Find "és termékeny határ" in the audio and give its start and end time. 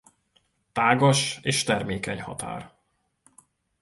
1.41-2.73